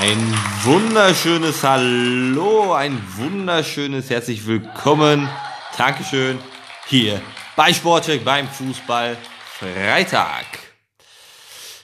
[0.00, 5.28] Ein wunderschönes Hallo, ein wunderschönes herzlich willkommen.
[5.76, 6.38] Dankeschön
[6.86, 7.20] hier
[7.56, 10.46] bei Sportcheck beim Fußball Freitag.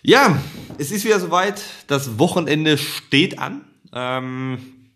[0.01, 0.41] Ja,
[0.79, 1.61] es ist wieder soweit.
[1.87, 3.67] Das Wochenende steht an.
[3.93, 4.91] Ähm,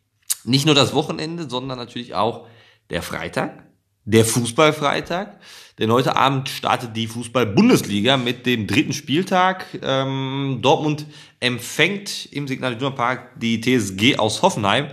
[0.45, 2.49] nicht nur das Wochenende, sondern natürlich auch
[2.89, 3.63] der Freitag,
[4.05, 5.39] der Fußballfreitag.
[5.79, 9.67] Denn heute Abend startet die Fußball-Bundesliga mit dem dritten Spieltag.
[9.83, 11.07] Ähm, Dortmund
[11.41, 14.89] empfängt im Signal Iduna Park die TSG aus Hoffenheim.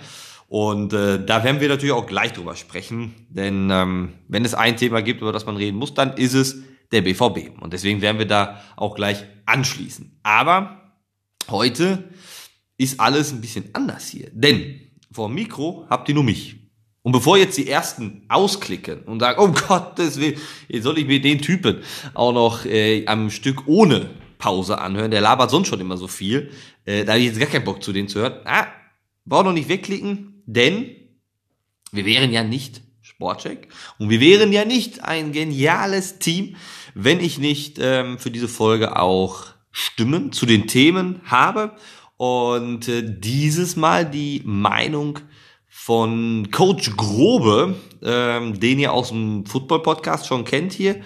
[0.48, 3.14] Und äh, da werden wir natürlich auch gleich drüber sprechen.
[3.30, 6.58] Denn ähm, wenn es ein Thema gibt, über das man reden muss, dann ist es
[6.92, 7.62] der BVB.
[7.62, 10.20] Und deswegen werden wir da auch gleich anschließen.
[10.24, 10.94] Aber
[11.50, 12.10] heute
[12.78, 14.30] ist alles ein bisschen anders hier.
[14.32, 14.80] Denn
[15.12, 16.59] vor dem Mikro habt ihr nur mich.
[17.10, 21.20] Und bevor jetzt die ersten ausklicken und sagen, um Gottes Willen, jetzt soll ich mir
[21.20, 21.80] den Typen
[22.14, 26.52] auch noch äh, am Stück ohne Pause anhören, der labert sonst schon immer so viel,
[26.86, 28.34] äh, da habe ich jetzt gar keinen Bock zu denen zu hören.
[28.46, 28.68] Ah,
[29.26, 30.92] brauch noch nicht wegklicken, denn
[31.92, 36.58] wir wären ja nicht Sportcheck und wir wären ja nicht ein geniales Team,
[36.94, 41.72] wenn ich nicht ähm, für diese Folge auch Stimmen zu den Themen habe
[42.18, 45.18] und äh, dieses Mal die Meinung
[45.82, 51.02] von Coach Grobe, ähm, den ihr aus dem Football-Podcast schon kennt hier.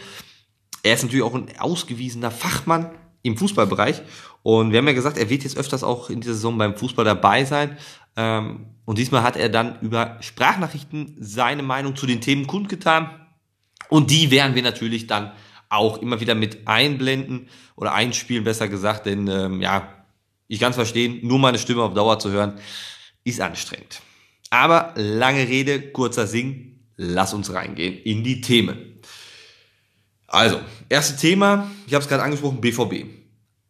[0.81, 2.89] Er ist natürlich auch ein ausgewiesener Fachmann
[3.21, 4.01] im Fußballbereich.
[4.41, 7.05] Und wir haben ja gesagt, er wird jetzt öfters auch in dieser Saison beim Fußball
[7.05, 7.77] dabei sein.
[8.17, 13.11] Ähm, und diesmal hat er dann über Sprachnachrichten seine Meinung zu den Themen kundgetan.
[13.89, 15.33] Und die werden wir natürlich dann
[15.69, 19.05] auch immer wieder mit einblenden oder einspielen, besser gesagt.
[19.05, 19.87] Denn ähm, ja,
[20.47, 22.59] ich kann es verstehen, nur meine Stimme auf Dauer zu hören,
[23.23, 24.01] ist anstrengend.
[24.53, 28.99] Aber lange Rede, kurzer Sing, lass uns reingehen in die Themen.
[30.27, 33.07] Also, erste Thema, ich habe es gerade angesprochen, BVB.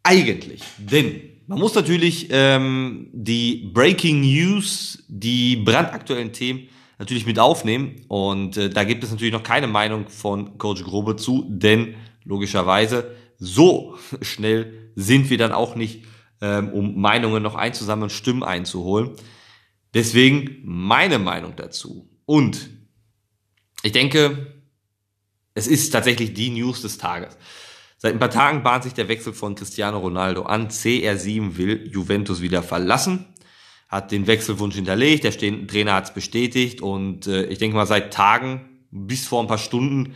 [0.04, 6.68] Eigentlich, denn man muss natürlich ähm, die Breaking News, die brandaktuellen Themen
[7.00, 8.02] natürlich mit aufnehmen.
[8.10, 13.16] Und äh, da gibt es natürlich noch keine Meinung von Coach Grobe zu, denn logischerweise
[13.38, 16.04] so schnell sind wir dann auch nicht,
[16.42, 19.12] ähm, um Meinungen noch einzusammeln, Stimmen einzuholen.
[19.94, 22.10] Deswegen meine Meinung dazu.
[22.26, 22.70] Und
[23.84, 24.64] ich denke,
[25.54, 27.38] es ist tatsächlich die News des Tages.
[27.98, 30.70] Seit ein paar Tagen bahnt sich der Wechsel von Cristiano Ronaldo an.
[30.70, 33.26] CR7 will Juventus wieder verlassen,
[33.88, 38.14] hat den Wechselwunsch hinterlegt, der Trainer hat es bestätigt und äh, ich denke mal seit
[38.14, 40.16] Tagen bis vor ein paar Stunden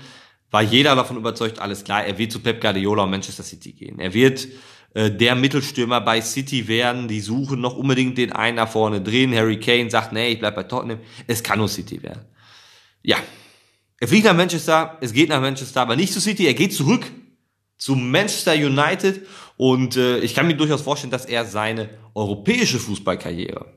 [0.50, 4.00] war jeder davon überzeugt, alles klar, er wird zu Pep Guardiola und Manchester City gehen.
[4.00, 4.48] Er wird
[4.97, 7.08] äh, der Mittelstürmer bei City werden.
[7.08, 9.35] Die suchen noch unbedingt den einen da vorne drin.
[9.35, 10.97] Harry Kane sagt, nee, ich bleib bei Tottenham.
[11.28, 12.25] Es kann nur City werden.
[13.03, 13.18] Ja.
[14.00, 17.06] Er fliegt nach Manchester, es geht nach Manchester, aber nicht zu City, er geht zurück
[17.78, 19.22] zu Manchester United
[19.56, 23.74] und äh, ich kann mir durchaus vorstellen, dass er seine europäische Fußballkarriere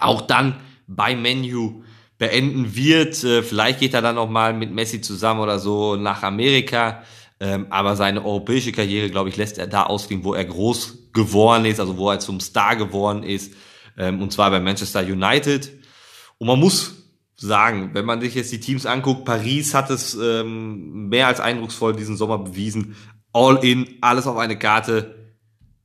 [0.00, 1.82] auch dann bei Menu
[2.18, 3.22] beenden wird.
[3.22, 7.02] Äh, vielleicht geht er dann noch mal mit Messi zusammen oder so nach Amerika.
[7.42, 11.64] Ähm, aber seine europäische Karriere, glaube ich, lässt er da ausgehen, wo er groß geworden
[11.64, 13.52] ist, also wo er zum Star geworden ist,
[13.98, 15.72] ähm, und zwar bei Manchester United.
[16.38, 17.02] Und man muss
[17.34, 21.96] sagen, wenn man sich jetzt die Teams anguckt, Paris hat es ähm, mehr als eindrucksvoll
[21.96, 22.94] diesen Sommer bewiesen.
[23.32, 25.34] All in, alles auf eine Karte,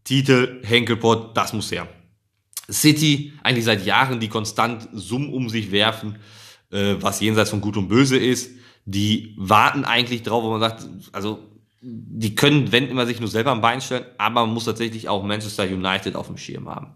[0.04, 1.88] Titel, Henkelpot, das muss her.
[2.70, 6.20] City, eigentlich seit Jahren, die konstant Summen um sich werfen,
[6.70, 8.52] äh, was jenseits von Gut und Böse ist
[8.90, 11.40] die warten eigentlich drauf, wo man sagt, also
[11.82, 15.24] die können, wenn immer sich nur selber am Bein stellen, aber man muss tatsächlich auch
[15.24, 16.94] Manchester United auf dem Schirm haben.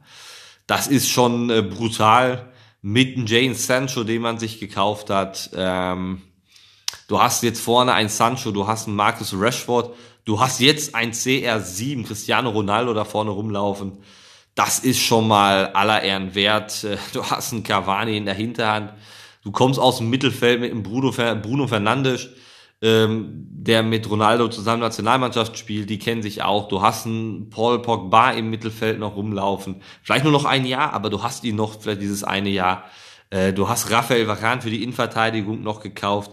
[0.67, 2.49] Das ist schon äh, brutal
[2.81, 5.49] mit einem Jane Sancho, den man sich gekauft hat.
[5.53, 6.21] Ähm,
[7.09, 11.11] du hast jetzt vorne einen Sancho, du hast einen Marcus Rashford, du hast jetzt ein
[11.11, 13.97] CR7, Cristiano Ronaldo da vorne rumlaufen.
[14.55, 16.87] Das ist schon mal aller Ehren wert.
[17.13, 18.93] Du hast einen Cavani in der Hinterhand.
[19.43, 22.29] Du kommst aus dem Mittelfeld mit dem Bruno, Bruno Fernandes,
[22.81, 26.67] ähm, der mit Ronaldo zusammen Nationalmannschaft spielt, die kennen sich auch.
[26.67, 29.81] Du hast einen Paul Pogba im Mittelfeld noch rumlaufen.
[30.01, 32.85] Vielleicht nur noch ein Jahr, aber du hast ihn noch vielleicht dieses eine Jahr.
[33.29, 36.31] Äh, du hast Raphael Varane für die Innenverteidigung noch gekauft.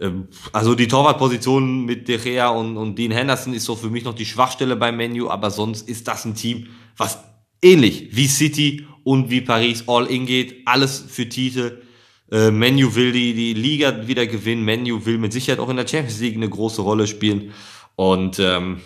[0.00, 4.04] Ähm, also die Torwartposition mit De Gea und, und Dean Henderson ist so für mich
[4.04, 7.18] noch die Schwachstelle beim Menu, aber sonst ist das ein Team, was
[7.62, 11.82] ähnlich wie City und wie Paris all in geht, alles für Titel
[12.30, 14.64] äh, Menu will die, die Liga wieder gewinnen.
[14.64, 17.52] Menu will mit Sicherheit auch in der Champions League eine große Rolle spielen.
[17.94, 18.80] Und ähm,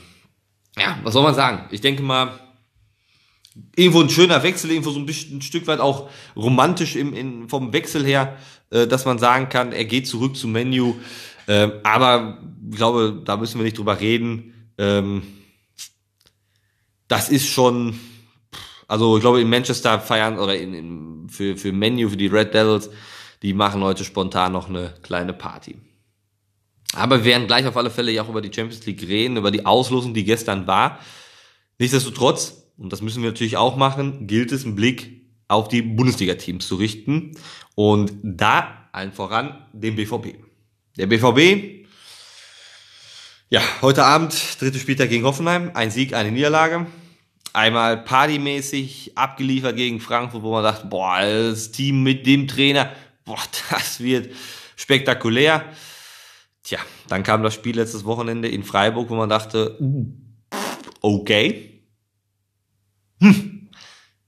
[0.79, 1.67] ja, was soll man sagen?
[1.71, 2.39] Ich denke mal,
[3.77, 7.49] irgendwo ein schöner Wechsel, irgendwo so ein, bisschen, ein Stück weit auch romantisch im, in,
[7.49, 8.37] vom Wechsel her,
[8.71, 10.95] äh, dass man sagen kann, er geht zurück zum Menu.
[11.47, 12.39] Äh, aber
[12.71, 14.73] ich glaube, da müssen wir nicht drüber reden.
[14.79, 15.23] Ähm,
[17.09, 17.99] das ist schon
[18.91, 22.55] Also ich glaube in Manchester feiern oder in, in, für, für Menu, für die Red
[22.55, 22.91] Devils,
[23.43, 25.77] die machen heute spontan noch eine kleine Party.
[26.93, 29.51] Aber wir werden gleich auf alle Fälle ja auch über die Champions League reden, über
[29.51, 30.99] die Auslosung, die gestern war.
[31.79, 36.67] Nichtsdestotrotz, und das müssen wir natürlich auch machen, gilt es einen Blick auf die Bundesliga-Teams
[36.67, 37.37] zu richten.
[37.75, 40.35] Und da allen voran den BVB.
[40.97, 41.87] Der BVB,
[43.49, 46.87] ja, heute Abend, dritte Spieltag gegen Hoffenheim, ein Sieg, eine Niederlage.
[47.53, 52.93] Einmal partymäßig abgeliefert gegen Frankfurt, wo man dachte, boah, das Team mit dem Trainer,
[53.25, 53.39] boah,
[53.71, 54.35] das wird
[54.77, 55.65] spektakulär.
[56.63, 56.79] Tja,
[57.09, 59.79] dann kam das Spiel letztes Wochenende in Freiburg, wo man dachte,
[61.01, 61.83] okay,
[63.21, 63.71] hm,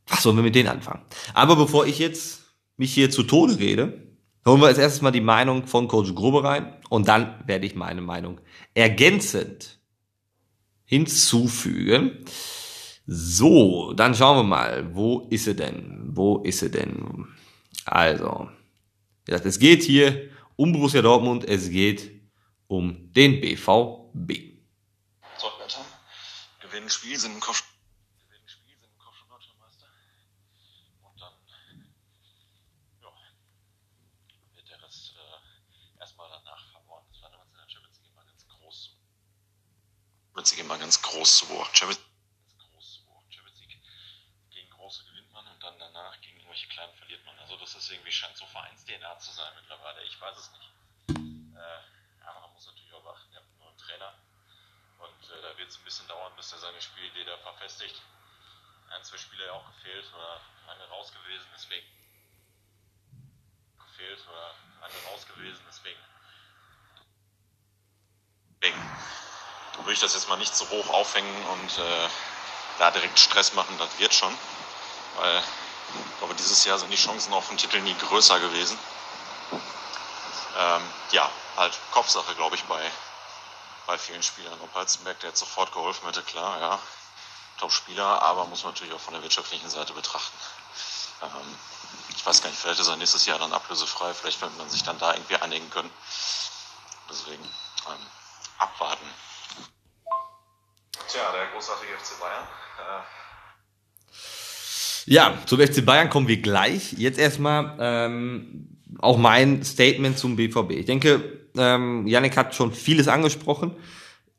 [0.06, 1.02] was sollen wir mit denen anfangen?
[1.34, 2.42] Aber bevor ich jetzt
[2.76, 4.14] mich hier zu Tode rede,
[4.46, 7.74] holen wir als erstes mal die Meinung von Coach Grube rein und dann werde ich
[7.74, 8.40] meine Meinung
[8.74, 9.78] ergänzend
[10.84, 12.24] hinzufügen.
[13.06, 16.10] So, dann schauen wir mal, wo ist sie denn?
[16.12, 17.26] Wo ist sie denn?
[17.84, 18.48] Also,
[19.26, 22.10] es geht hier um Borussia Dortmund, es geht
[22.66, 24.60] um den BVB.
[25.38, 25.84] Zottwetter
[26.60, 27.62] gewinnen Spiel, sind im Kopf
[28.26, 29.32] gewinnen Spiel, sind im Kopf schon
[47.92, 50.02] irgendwie scheint so Vereins-DNA zu sein mittlerweile.
[50.04, 50.70] Ich weiß es nicht.
[51.56, 54.14] Äh, aber man muss natürlich auch beachten, ihr habt nur einen Trainer.
[54.98, 58.00] Und äh, da wird es ein bisschen dauern, bis er seine Spielidee da verfestigt.
[58.90, 61.86] Ein, zwei Spieler ja auch gefehlt oder lange raus gewesen, deswegen
[63.78, 66.00] gefehlt oder lange raus gewesen, deswegen.
[68.60, 68.80] Deswegen
[69.78, 72.08] würde ich das jetzt mal nicht so hoch aufhängen und äh,
[72.78, 74.36] da direkt Stress machen, das wird schon.
[75.16, 75.42] Weil
[75.94, 78.78] ich glaube, dieses Jahr sind die Chancen auf den Titel nie größer gewesen.
[80.58, 82.90] Ähm, ja, halt Kopfsache, glaube ich, bei,
[83.86, 84.58] bei vielen Spielern.
[84.62, 86.78] Ob Halzenberg, der jetzt sofort geholfen hätte, klar, ja,
[87.58, 90.36] Top-Spieler, aber muss man natürlich auch von der wirtschaftlichen Seite betrachten.
[91.22, 91.58] Ähm,
[92.16, 94.82] ich weiß gar nicht, vielleicht ist er nächstes Jahr dann ablösefrei, vielleicht wird man sich
[94.82, 95.90] dann da irgendwie einigen können.
[97.08, 97.44] Deswegen
[97.88, 98.06] ähm,
[98.58, 99.06] abwarten.
[101.08, 102.48] Tja, der großartige FC Bayern.
[102.78, 103.21] Äh,
[105.06, 106.94] ja, zum FC Bayern kommen wir gleich.
[106.94, 108.68] Jetzt erstmal ähm,
[108.98, 110.72] auch mein Statement zum BVB.
[110.72, 113.72] Ich denke, ähm, Yannick hat schon vieles angesprochen,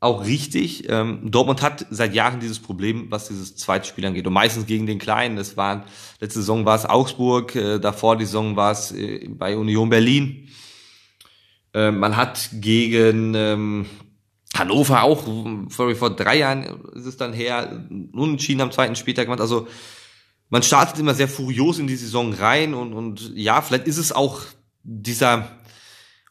[0.00, 0.88] auch richtig.
[0.88, 4.26] Ähm, Dortmund hat seit Jahren dieses Problem, was dieses zweite Spiel angeht.
[4.26, 5.36] Und meistens gegen den Kleinen.
[5.36, 5.84] Das waren,
[6.20, 10.48] letzte Saison war es Augsburg, äh, davor die Saison war es äh, bei Union Berlin.
[11.72, 13.86] Äh, man hat gegen ähm,
[14.54, 15.24] Hannover auch,
[15.68, 16.64] sorry, vor drei Jahren
[16.94, 19.40] ist es dann her, unentschieden am zweiten Spieltag gemacht.
[19.40, 19.66] Also
[20.54, 24.12] man startet immer sehr furios in die Saison rein und, und ja, vielleicht ist es
[24.12, 24.40] auch
[24.84, 25.50] dieser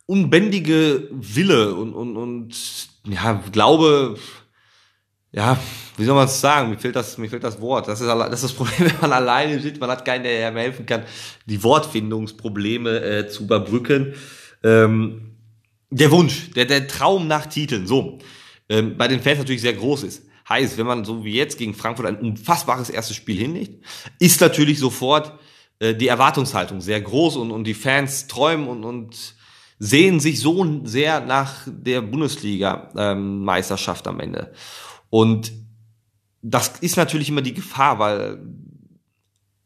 [0.06, 2.56] unbändige Wille und, und, und
[3.06, 4.16] ja, Glaube,
[5.34, 5.60] ja,
[5.98, 6.70] wie soll man es sagen?
[6.70, 7.90] Mir fehlt das, mir fehlt das Wort.
[7.90, 10.62] Das ist, das ist das Problem, wenn man alleine sitzt, man hat keinen, der mir
[10.62, 11.04] helfen kann,
[11.46, 14.14] die Wortfindungsprobleme äh, zu überbrücken.
[14.64, 15.36] Ähm,
[15.90, 18.20] der Wunsch, der, der Traum nach Titeln, so,
[18.70, 20.24] ähm, bei den Fans natürlich sehr groß ist.
[20.48, 23.86] Heißt, wenn man so wie jetzt gegen Frankfurt ein unfassbares erstes Spiel hinlegt,
[24.20, 25.40] ist natürlich sofort
[25.80, 29.36] äh, die Erwartungshaltung sehr groß und, und die Fans träumen und, und
[29.80, 34.54] sehen sich so sehr nach der Bundesliga-Meisterschaft ähm, am Ende.
[35.10, 35.52] Und
[36.42, 38.42] das ist natürlich immer die Gefahr, weil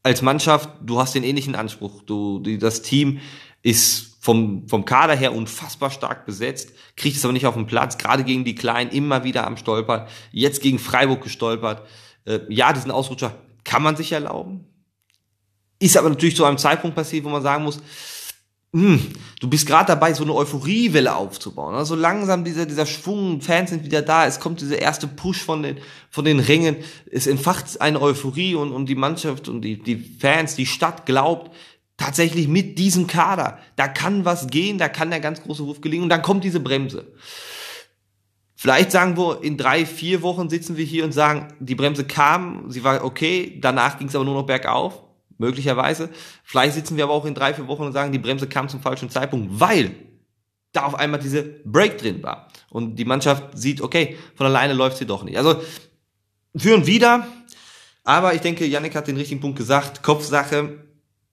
[0.03, 2.03] als Mannschaft, du hast den ähnlichen Anspruch.
[2.03, 3.19] Du, die, das Team
[3.61, 7.97] ist vom, vom Kader her unfassbar stark besetzt, kriegt es aber nicht auf den Platz,
[7.97, 11.87] gerade gegen die Kleinen immer wieder am Stolpern, jetzt gegen Freiburg gestolpert.
[12.25, 14.65] Äh, ja, diesen Ausrutscher kann man sich erlauben.
[15.79, 17.79] Ist aber natürlich zu einem Zeitpunkt passiert, wo man sagen muss,
[18.73, 18.99] hm,
[19.39, 21.75] du bist gerade dabei, so eine Euphoriewelle aufzubauen.
[21.75, 25.63] Also langsam dieser, dieser Schwung, Fans sind wieder da, es kommt dieser erste Push von
[25.63, 25.77] den,
[26.09, 26.75] von den Rängen,
[27.09, 31.49] es entfacht eine Euphorie und, und die Mannschaft und die, die Fans, die Stadt glaubt
[31.97, 36.03] tatsächlich mit diesem Kader, da kann was gehen, da kann der ganz große Wurf gelingen
[36.03, 37.11] und dann kommt diese Bremse.
[38.55, 42.71] Vielleicht sagen wir, in drei, vier Wochen sitzen wir hier und sagen, die Bremse kam,
[42.71, 45.03] sie war okay, danach ging es aber nur noch bergauf
[45.37, 46.09] möglicherweise.
[46.43, 48.81] Vielleicht sitzen wir aber auch in drei, vier Wochen und sagen, die Bremse kam zum
[48.81, 49.95] falschen Zeitpunkt, weil
[50.71, 52.47] da auf einmal diese Break drin war.
[52.69, 55.37] Und die Mannschaft sieht, okay, von alleine läuft sie doch nicht.
[55.37, 55.61] Also
[56.55, 57.27] für und wieder.
[58.03, 60.01] Aber ich denke, Yannick hat den richtigen Punkt gesagt.
[60.01, 60.86] Kopfsache,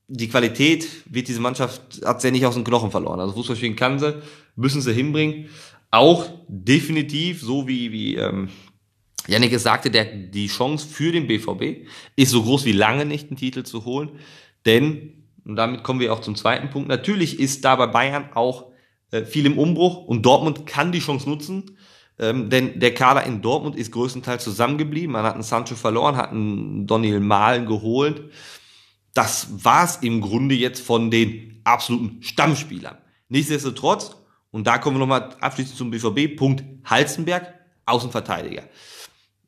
[0.08, 3.20] die Qualität wird diese Mannschaft, hat sie ja nicht aus den Knochen verloren.
[3.20, 4.20] Also Fußball spielen kann sie,
[4.56, 5.48] müssen sie hinbringen.
[5.90, 8.48] Auch definitiv, so wie, wie ähm,
[9.26, 13.36] Janik sagte, der, die Chance für den BVB ist so groß wie lange nicht, einen
[13.36, 14.10] Titel zu holen.
[14.66, 18.72] Denn, und damit kommen wir auch zum zweiten Punkt, natürlich ist da bei Bayern auch
[19.10, 21.78] äh, viel im Umbruch und Dortmund kann die Chance nutzen.
[22.18, 25.12] Ähm, denn der Kader in Dortmund ist größtenteils zusammengeblieben.
[25.12, 28.30] Man hat einen Sancho verloren, hat einen Daniel Mahlen geholt.
[29.14, 32.98] Das war's im Grunde jetzt von den absoluten Stammspielern.
[33.28, 34.16] Nichtsdestotrotz,
[34.50, 37.54] und da kommen wir nochmal abschließend zum BVB, Punkt Halzenberg,
[37.86, 38.64] Außenverteidiger.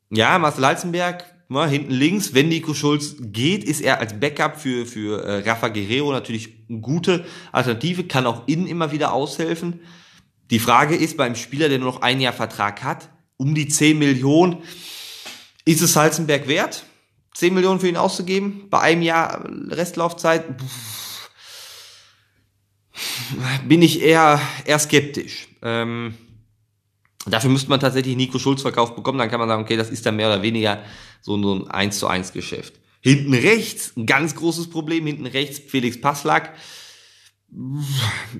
[0.09, 4.85] Ja, Marcel Halzenberg, ne, hinten links, wenn Nico Schulz geht, ist er als Backup für,
[4.85, 9.81] für äh, Rafa Guerrero natürlich eine gute Alternative, kann auch innen immer wieder aushelfen.
[10.49, 13.99] Die Frage ist beim Spieler, der nur noch ein Jahr Vertrag hat, um die 10
[13.99, 14.63] Millionen,
[15.65, 16.85] ist es Halzenberg wert,
[17.37, 18.67] 10 Millionen für ihn auszugeben?
[18.71, 20.43] Bei einem Jahr Restlaufzeit
[23.67, 25.47] bin ich eher, eher skeptisch.
[25.61, 26.15] Ähm,
[27.27, 30.03] dafür müsste man tatsächlich Nico Schulz verkauft bekommen, dann kann man sagen, okay, das ist
[30.07, 30.81] dann mehr oder weniger
[31.21, 32.73] so ein 1 zu 1 Geschäft.
[33.01, 36.53] Hinten rechts, ein ganz großes Problem, hinten rechts Felix Passlack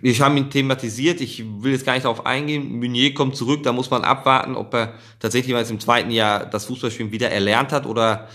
[0.01, 2.77] ich habe ihn thematisiert, ich will jetzt gar nicht darauf eingehen.
[2.77, 6.65] Meunier kommt zurück, da muss man abwarten, ob er tatsächlich mal im zweiten Jahr das
[6.65, 8.27] Fußballspielen wieder erlernt hat oder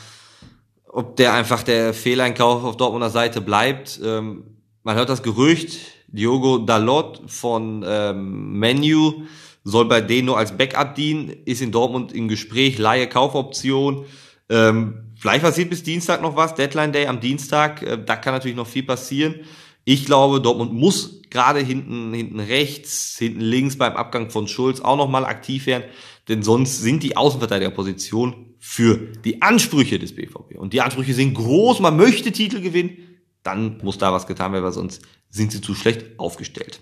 [0.92, 3.98] ob der einfach der Fehleinkauf auf Dortmunder Seite bleibt.
[4.04, 4.44] Ähm,
[4.82, 9.24] man hört das Gerücht, Diogo Dalot von ähm, Menu
[9.64, 14.04] soll bei denen nur als Backup dienen, ist in Dortmund im Gespräch, Laie Kaufoption.
[14.50, 18.56] Ähm, vielleicht passiert bis Dienstag noch was, Deadline Day am Dienstag, äh, da kann natürlich
[18.56, 19.36] noch viel passieren.
[19.84, 24.96] Ich glaube, Dortmund muss gerade hinten, hinten rechts, hinten links beim Abgang von Schulz auch
[24.96, 25.84] nochmal aktiv werden,
[26.28, 30.54] denn sonst sind die Außenverteidigerpositionen für die Ansprüche des BVB.
[30.54, 32.96] Und die Ansprüche sind groß, man möchte Titel gewinnen,
[33.42, 36.80] dann muss da was getan werden, weil sonst sind sie zu schlecht aufgestellt.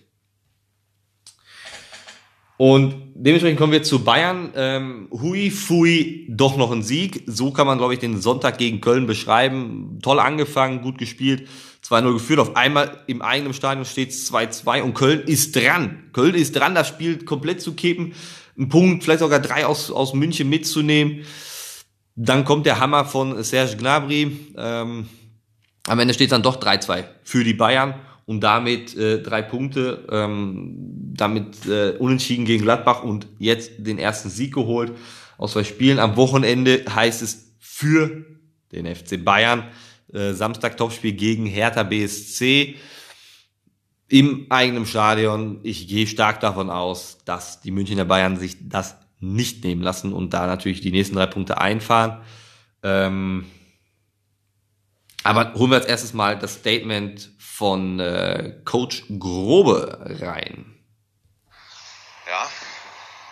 [2.58, 4.52] Und dementsprechend kommen wir zu Bayern.
[4.54, 7.22] Ähm, hui, fui, doch noch ein Sieg.
[7.25, 9.99] So kann man, glaube ich, den Sonntag gegen Köln beschreiben.
[10.02, 11.49] Toll angefangen, gut gespielt.
[11.82, 12.40] 2-0 geführt.
[12.40, 16.10] Auf einmal im eigenen Stadion steht es 2-2 und Köln ist dran.
[16.12, 18.12] Köln ist dran, das Spiel komplett zu kippen.
[18.58, 21.25] Einen Punkt, vielleicht sogar drei aus, aus München mitzunehmen.
[22.22, 24.36] Dann kommt der Hammer von Serge Gnabry.
[24.54, 25.08] Ähm,
[25.86, 27.94] am Ende steht dann doch 3-2 für die Bayern
[28.26, 30.74] und damit äh, drei Punkte, ähm,
[31.14, 34.92] damit äh, unentschieden gegen Gladbach und jetzt den ersten Sieg geholt
[35.38, 35.98] aus zwei Spielen.
[35.98, 38.26] Am Wochenende heißt es für
[38.70, 39.68] den FC Bayern
[40.12, 42.76] äh, Samstag Topspiel gegen Hertha BSC
[44.08, 45.60] im eigenen Stadion.
[45.62, 50.34] Ich gehe stark davon aus, dass die Münchner Bayern sich das nicht nehmen lassen und
[50.34, 52.22] da natürlich die nächsten drei Punkte einfahren.
[52.82, 53.50] Ähm,
[55.22, 60.74] aber holen wir als erstes mal das Statement von äh, Coach Grobe rein.
[62.26, 62.48] Ja,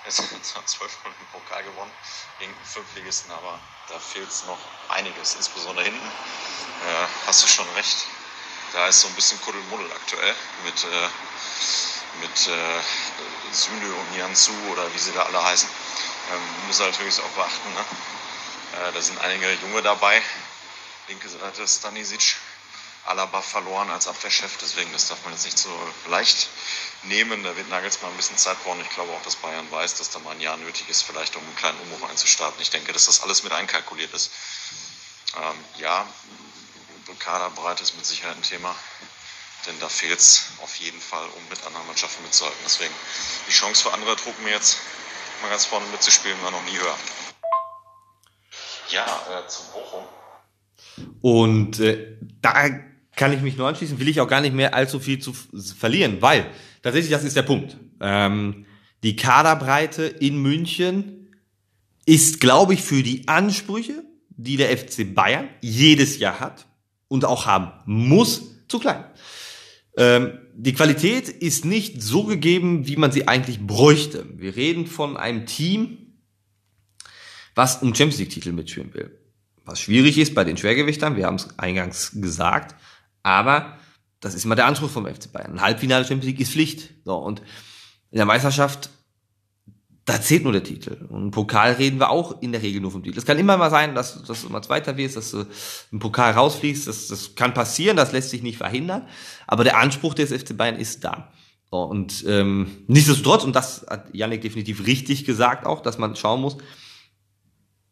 [0.07, 1.91] es hat zwölf Runden Pokal gewonnen
[2.39, 4.59] gegen Fünftligisten, aber da fehlt es noch
[4.91, 6.07] einiges, insbesondere hinten.
[6.07, 8.07] Äh, hast du schon recht.
[8.73, 10.35] Da ist so ein bisschen Kuddelmuddel aktuell
[10.65, 11.09] mit, äh,
[12.21, 15.69] mit äh, Süle und Nianzu oder wie sie da alle heißen.
[16.33, 17.75] Ähm, muss natürlich auch beachten.
[17.75, 17.85] Ne?
[18.81, 20.23] Äh, da sind einige Junge dabei.
[21.09, 22.37] Linke Seite Stanisic,
[23.07, 25.71] Alaba verloren als Abwehrchef, deswegen das darf man jetzt nicht so
[26.09, 26.49] leicht
[27.05, 27.43] nehmen.
[27.43, 28.83] Da wird Nagelsmann ein bisschen Zeit brauchen.
[28.83, 31.43] Ich glaube auch, dass Bayern weiß, dass da mal ein Jahr nötig ist, vielleicht um
[31.43, 32.61] einen kleinen Umbruch einzustarten.
[32.61, 34.31] Ich denke, dass das alles mit einkalkuliert ist.
[35.37, 36.07] Ähm, ja,
[37.17, 38.75] Kaderbreite ist mit Sicherheit ein Thema,
[39.67, 42.61] denn da fehlt es auf jeden Fall, um mit anderen Mannschaften mitzuhalten.
[42.65, 42.93] Deswegen
[43.47, 44.79] die Chance für andere Truppen jetzt
[45.43, 46.97] mal ganz vorne mitzuspielen war noch nie höher.
[48.91, 50.05] Ja, äh, zu Bochum.
[51.21, 52.71] Und äh, da
[53.17, 55.35] kann ich mich nur anschließen, will ich auch gar nicht mehr allzu viel zu
[55.79, 56.51] verlieren, weil
[56.83, 57.77] tatsächlich das ist der Punkt.
[58.01, 58.67] Ähm,
[59.03, 61.37] die Kaderbreite in München
[62.07, 66.68] ist, glaube ich, für die Ansprüche, die der FC Bayern jedes Jahr hat
[67.09, 69.05] und auch haben muss, zu klein.
[69.97, 74.27] Ähm, die Qualität ist nicht so gegeben, wie man sie eigentlich bräuchte.
[74.37, 76.15] Wir reden von einem Team,
[77.55, 79.19] was um Champions League Titel mitspielen will.
[79.65, 82.75] Was schwierig ist bei den Schwergewichtern, wir haben es eingangs gesagt.
[83.23, 83.79] Aber
[84.21, 85.53] das ist immer der Anspruch vom FC Bayern.
[85.53, 86.91] Ein Halbfinale Champions League ist Pflicht.
[87.05, 87.41] So, und
[88.11, 88.91] in der Meisterschaft,
[90.09, 90.97] da zählt nur der Titel.
[91.11, 93.19] Und im Pokal reden wir auch in der Regel nur vom Titel.
[93.19, 95.45] Es kann immer mal sein, dass, dass du immer Zweiter wirst, dass du
[95.93, 96.89] im Pokal rausfliegst.
[96.89, 99.07] Das, das kann passieren, das lässt sich nicht verhindern.
[99.47, 101.31] Aber der Anspruch des FC Bayern ist da.
[101.69, 106.57] Und ähm, nichtsdestotrotz, und das hat Yannick definitiv richtig gesagt auch, dass man schauen muss,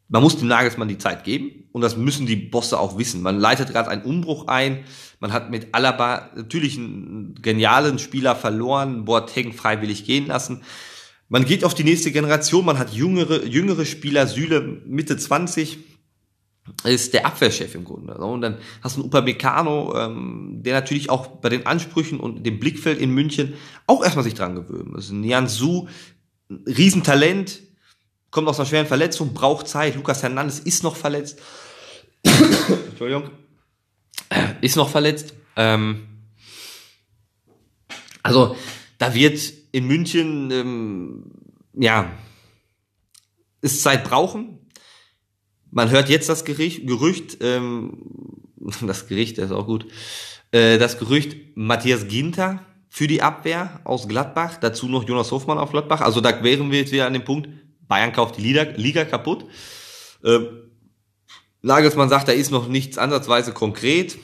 [0.09, 3.21] man muss dem Nagelsmann die Zeit geben und das müssen die Bosse auch wissen.
[3.21, 4.85] Man leitet gerade einen Umbruch ein.
[5.21, 10.63] Man hat mit Alaba natürlich einen genialen Spieler verloren, Boateng freiwillig gehen lassen.
[11.29, 15.79] Man geht auf die nächste Generation, man hat jüngere, jüngere Spieler, Süle Mitte 20,
[16.85, 18.15] ist der Abwehrchef im Grunde.
[18.15, 22.59] Und dann hast du einen Upamecano, ähm, der natürlich auch bei den Ansprüchen und dem
[22.59, 23.55] Blickfeld in München
[23.87, 25.11] auch erstmal sich dran gewöhnen muss.
[25.11, 25.89] Nian Su,
[26.51, 27.63] Riesentalent,
[28.31, 29.95] kommt aus einer schweren Verletzung, braucht Zeit.
[29.97, 31.41] Lukas Hernandez ist noch verletzt.
[32.25, 33.31] Entschuldigung.
[34.61, 35.35] Ist noch verletzt.
[35.57, 36.07] Ähm,
[38.23, 38.57] also,
[38.99, 41.25] da wird in München, ähm,
[41.75, 42.11] ja,
[43.61, 44.59] ist Zeit brauchen.
[45.71, 48.01] Man hört jetzt das Gericht, Gerücht, ähm,
[48.81, 49.87] das Gericht ist auch gut,
[50.51, 55.73] äh, das Gerücht Matthias Ginter für die Abwehr aus Gladbach, dazu noch Jonas Hofmann auf
[55.73, 56.01] Gladbach.
[56.01, 57.51] Also da wären wir jetzt wieder an dem Punkt,
[57.87, 59.45] Bayern kauft die Liga, Liga kaputt.
[60.25, 60.39] Äh,
[61.61, 64.17] Nagelsmann sagt, da ist noch nichts ansatzweise konkret.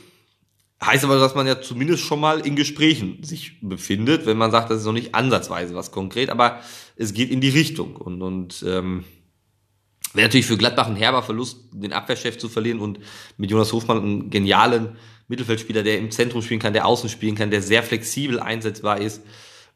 [0.85, 4.71] Heißt aber, dass man ja zumindest schon mal in Gesprächen sich befindet, wenn man sagt,
[4.71, 6.61] das ist noch nicht ansatzweise was konkret, aber
[6.97, 7.95] es geht in die Richtung.
[7.95, 9.05] Und, und ähm,
[10.13, 12.99] wäre natürlich für Gladbach ein herber Verlust, den Abwehrchef zu verlieren und
[13.37, 14.97] mit Jonas Hofmann einen genialen
[15.29, 19.23] Mittelfeldspieler, der im Zentrum spielen kann, der außen spielen kann, der sehr flexibel einsetzbar ist.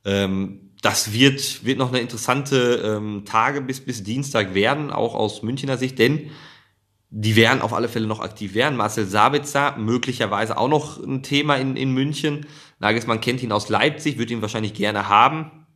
[0.04, 5.42] Ähm, das wird, wird noch eine interessante ähm, Tage bis, bis Dienstag werden, auch aus
[5.42, 6.30] Münchner Sicht, denn
[7.18, 8.76] die werden auf alle Fälle noch aktiv werden.
[8.76, 12.44] Marcel Sabitzer, möglicherweise auch noch ein Thema in, in München.
[12.78, 15.66] Nagelsmann kennt ihn aus Leipzig, wird ihn wahrscheinlich gerne haben.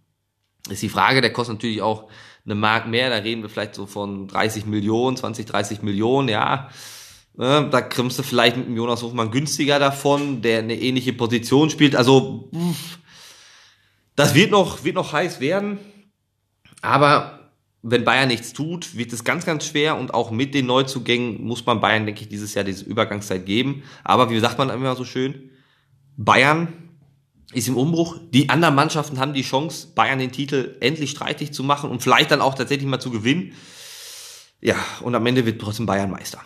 [0.68, 2.10] Ist die Frage, der kostet natürlich auch
[2.44, 6.68] eine Mark mehr, da reden wir vielleicht so von 30 Millionen, 20, 30 Millionen, ja.
[7.36, 11.96] Da kriegst du vielleicht mit dem Jonas Hofmann günstiger davon, der eine ähnliche Position spielt.
[11.96, 12.50] Also,
[14.14, 15.78] das wird noch, wird noch heiß werden.
[16.82, 17.39] Aber
[17.82, 21.64] wenn Bayern nichts tut, wird es ganz, ganz schwer und auch mit den Neuzugängen muss
[21.64, 23.82] man Bayern, denke ich, dieses Jahr diese Übergangszeit geben.
[24.04, 25.50] Aber wie sagt man immer so schön,
[26.16, 26.68] Bayern
[27.52, 28.18] ist im Umbruch.
[28.30, 32.30] Die anderen Mannschaften haben die Chance, Bayern den Titel endlich streitig zu machen und vielleicht
[32.30, 33.52] dann auch tatsächlich mal zu gewinnen.
[34.60, 36.40] Ja, und am Ende wird trotzdem Bayern Meister.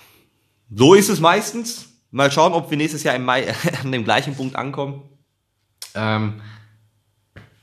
[0.75, 1.88] So ist es meistens.
[2.11, 5.03] Mal schauen, ob wir nächstes Jahr im Mai an dem gleichen Punkt ankommen.
[5.94, 6.40] Ähm,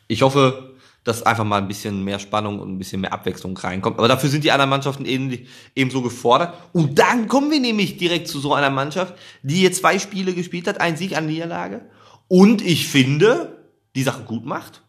[0.07, 0.70] ich hoffe,
[1.03, 3.97] dass einfach mal ein bisschen mehr Spannung und ein bisschen mehr Abwechslung reinkommt.
[3.97, 6.53] Aber dafür sind die anderen Mannschaften eben, ebenso gefordert.
[6.73, 10.67] Und dann kommen wir nämlich direkt zu so einer Mannschaft, die jetzt zwei Spiele gespielt
[10.67, 11.89] hat, ein Sieg, eine Niederlage.
[12.27, 14.83] Und ich finde, die Sache gut macht.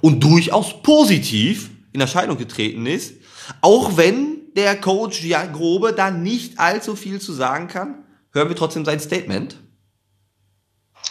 [0.00, 3.14] Und durchaus positiv in Erscheinung getreten ist.
[3.60, 8.56] Auch wenn der Coach ja Grobe da nicht allzu viel zu sagen kann, hören wir
[8.56, 9.56] trotzdem sein Statement.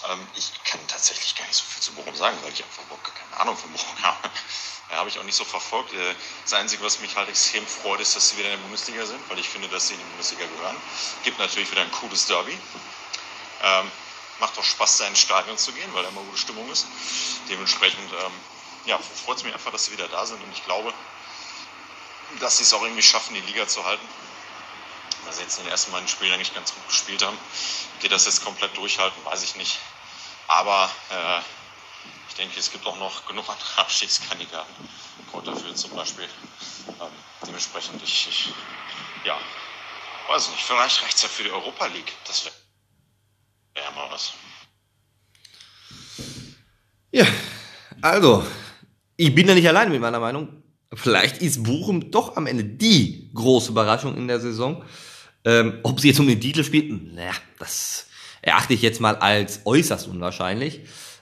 [0.09, 2.63] Ähm, ich kann tatsächlich gar nicht so viel zu Bochum sagen, weil ich
[3.41, 4.29] Ahnung vom Bochum habe.
[4.89, 5.93] Ja, habe ich auch nicht so verfolgt.
[5.93, 9.05] Äh, das Einzige, was mich halt extrem freut, ist, dass sie wieder in der Bundesliga
[9.05, 10.75] sind, weil ich finde, dass sie in die Bundesliga gehören.
[11.23, 12.57] Gibt natürlich wieder ein cooles Derby.
[13.63, 13.91] Ähm,
[14.39, 16.87] macht auch Spaß, da ins Stadion zu gehen, weil da immer gute Stimmung ist.
[17.47, 18.31] Dementsprechend ähm,
[18.85, 20.93] ja, freut es mich einfach, dass sie wieder da sind und ich glaube,
[22.39, 24.05] dass sie es auch irgendwie schaffen, die Liga zu halten.
[25.23, 27.37] Weil sie jetzt in den ersten beiden Spielen eigentlich ganz gut gespielt haben.
[27.99, 29.79] Geht das jetzt komplett durchhalten, weiß ich nicht.
[30.47, 31.41] Aber äh,
[32.29, 34.89] ich denke, es gibt auch noch genug andere Abstiegskandidaten.
[35.31, 36.25] Kräuterfeld zum Beispiel.
[36.87, 37.07] Ähm,
[37.45, 38.49] dementsprechend, ich, ich,
[39.25, 39.37] ja,
[40.29, 42.11] weiß nicht, vielleicht reicht es ja für die Europa League.
[42.27, 42.55] Das wäre
[43.75, 44.33] wär mal was.
[47.11, 47.25] Ja,
[48.01, 48.45] also,
[49.17, 50.63] ich bin da nicht allein mit meiner Meinung.
[50.93, 54.83] Vielleicht ist Bochum doch am Ende die große Überraschung in der Saison.
[55.43, 58.07] Ähm, ob sie jetzt um den Titel spielt, naja, das
[58.41, 60.81] erachte ich jetzt mal als äußerst unwahrscheinlich.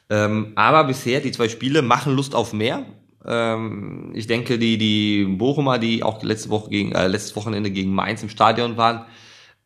[0.10, 2.86] Ähm, aber bisher, die zwei Spiele machen Lust auf mehr.
[3.26, 7.94] Ähm, ich denke, die, die Bochumer, die auch letzte Woche gegen, äh, letztes Wochenende gegen
[7.94, 9.06] Mainz im Stadion waren,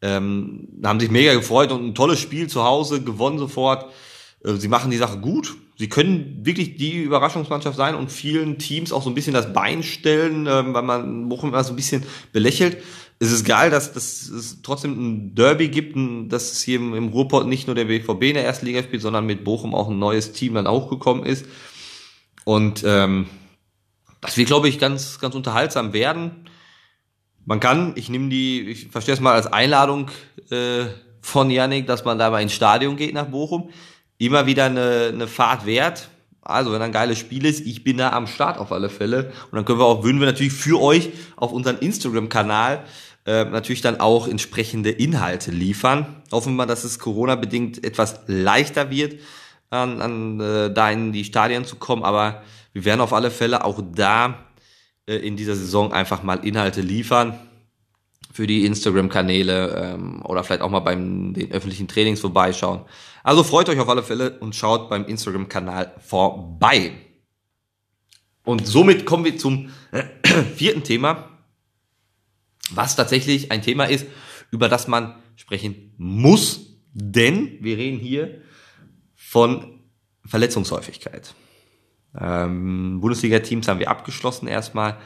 [0.02, 3.92] ähm, haben sich mega gefreut und ein tolles Spiel zu Hause, gewonnen sofort.
[4.44, 5.56] Äh, sie machen die Sache gut.
[5.78, 9.84] Sie können wirklich die Überraschungsmannschaft sein und vielen Teams auch so ein bisschen das Bein
[9.84, 12.78] stellen, äh, weil man Bochum immer so ein bisschen belächelt
[13.24, 15.96] es ist geil, dass, dass es trotzdem ein Derby gibt,
[16.32, 19.02] dass es hier im, im Ruhrpott nicht nur der BVB in der ersten Liga spielt,
[19.02, 21.46] sondern mit Bochum auch ein neues Team dann auch gekommen ist.
[22.44, 23.28] Und ähm,
[24.20, 26.50] das wird, glaube ich, ganz, ganz unterhaltsam werden.
[27.46, 30.12] Man kann, ich nehme die, ich verstehe es mal als Einladung
[30.50, 30.86] äh,
[31.22, 33.70] von Yannick, dass man da mal ins Stadion geht nach Bochum.
[34.24, 36.10] Immer wieder eine, eine Fahrt wert.
[36.42, 39.32] Also, wenn ein geiles Spiel ist, ich bin da am Start auf alle Fälle.
[39.52, 42.84] Und dann können wir auch, würden wir natürlich für euch auf unseren Instagram-Kanal
[43.26, 46.06] äh, natürlich dann auch entsprechende Inhalte liefern.
[46.32, 49.20] Hoffen wir, dass es Corona-bedingt etwas leichter wird,
[49.70, 53.64] an, an äh, da in die Stadien zu kommen, aber wir werden auf alle Fälle
[53.64, 54.46] auch da
[55.06, 57.40] äh, in dieser Saison einfach mal Inhalte liefern
[58.34, 62.82] für die Instagram-Kanäle ähm, oder vielleicht auch mal beim den öffentlichen Trainings vorbeischauen.
[63.24, 66.92] Also freut euch auf alle Fälle und schaut beim Instagram-Kanal vorbei.
[68.44, 69.70] Und somit kommen wir zum
[70.56, 71.30] vierten Thema,
[72.72, 74.06] was tatsächlich ein Thema ist,
[74.52, 78.42] über das man sprechen muss, denn wir reden hier
[79.16, 79.80] von
[80.26, 81.34] Verletzungshäufigkeit.
[82.20, 84.98] Ähm, Bundesliga-Teams haben wir abgeschlossen erstmal.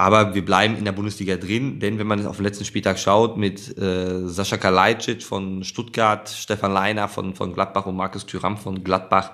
[0.00, 3.36] Aber wir bleiben in der Bundesliga drin, denn wenn man auf den letzten Spieltag schaut
[3.36, 8.82] mit äh, Sascha Kalajdzic von Stuttgart, Stefan Leiner von, von Gladbach und Markus Thüram von
[8.82, 9.32] Gladbach,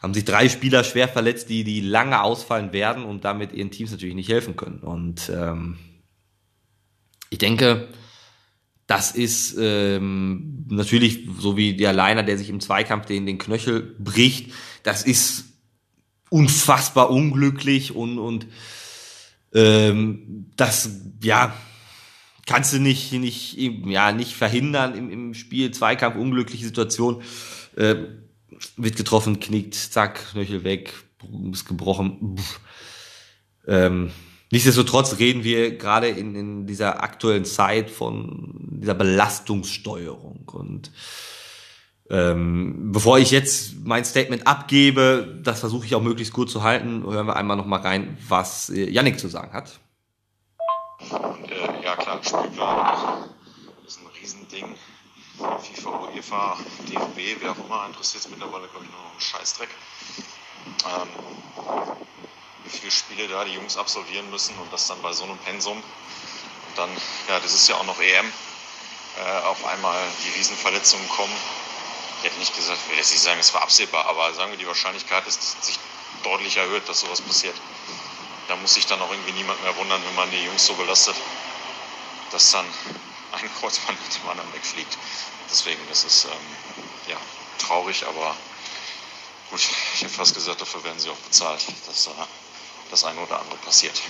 [0.00, 3.90] haben sich drei Spieler schwer verletzt, die, die lange ausfallen werden und damit ihren Teams
[3.90, 4.78] natürlich nicht helfen können.
[4.78, 5.76] Und ähm,
[7.30, 7.88] ich denke,
[8.86, 13.96] das ist ähm, natürlich so wie der Leiner, der sich im Zweikampf den, den Knöchel
[13.98, 14.52] bricht.
[14.84, 15.46] Das ist
[16.30, 18.46] unfassbar unglücklich und, und
[19.54, 20.90] ähm, das,
[21.22, 21.54] ja,
[22.46, 25.70] kannst du nicht, nicht, ja, nicht verhindern im, im Spiel.
[25.70, 27.22] Zweikampf, unglückliche Situation.
[27.76, 27.96] Äh,
[28.76, 30.94] wird getroffen, knickt, zack, Knöchel weg,
[31.52, 32.36] ist gebrochen.
[33.66, 34.12] Ähm,
[34.50, 40.90] nichtsdestotrotz reden wir gerade in, in dieser aktuellen Zeit von dieser Belastungssteuerung und
[42.08, 47.02] ähm, bevor ich jetzt mein Statement abgebe, das versuche ich auch möglichst gut zu halten,
[47.02, 49.80] hören wir einmal noch mal rein, was äh, Yannick zu sagen hat.
[51.00, 53.24] Äh, ja klar, Spielplan
[53.86, 54.74] ist ein Riesending.
[55.36, 56.56] FIFA, UEFA,
[56.88, 59.68] DFB, wer auch immer, interessiert es mittlerweile, glaube ich, nur noch einen Scheißdreck.
[60.86, 61.08] Ähm,
[62.64, 65.76] wie viele Spiele da die Jungs absolvieren müssen und das dann bei so einem Pensum.
[65.76, 66.90] Und dann,
[67.28, 71.34] ja, das ist ja auch noch EM, äh, auf einmal die Riesenverletzungen kommen
[72.18, 74.58] ich hätte nicht gesagt, ich will jetzt nicht sagen, es war absehbar, aber sagen wir,
[74.58, 75.78] die Wahrscheinlichkeit ist sich
[76.22, 77.54] deutlich erhöht, dass sowas passiert.
[78.48, 81.16] Da muss sich dann auch irgendwie niemand mehr wundern, wenn man die Jungs so belastet,
[82.30, 82.66] dass dann
[83.32, 84.96] ein Kreuzband mit dem anderen wegfliegt.
[85.50, 86.30] Deswegen ist es ähm,
[87.08, 87.16] ja,
[87.58, 88.36] traurig, aber
[89.50, 89.60] gut,
[89.94, 92.10] ich habe fast gesagt, dafür werden sie auch bezahlt, dass äh,
[92.90, 94.00] das eine oder andere passiert.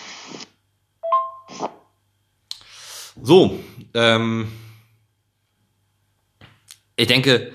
[3.22, 3.58] So,
[3.94, 4.52] ähm,
[6.96, 7.54] ich denke,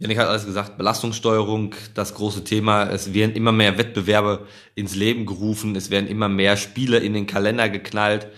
[0.00, 2.84] Janik hat alles gesagt, Belastungssteuerung, das große Thema.
[2.84, 7.26] Es werden immer mehr Wettbewerbe ins Leben gerufen, es werden immer mehr Spiele in den
[7.26, 8.28] Kalender geknallt.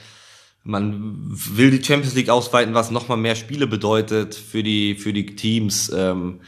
[0.64, 5.36] Man will die Champions League ausweiten, was nochmal mehr Spiele bedeutet für die, für die
[5.36, 5.92] Teams.
[5.94, 6.40] Ähm,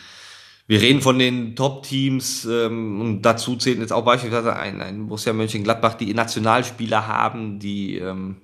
[0.66, 5.32] wir reden von den Top-Teams ähm, und dazu zählen jetzt auch beispielsweise ein, ein Borussia
[5.32, 8.38] Mönchengladbach, die Nationalspieler haben, die ähm,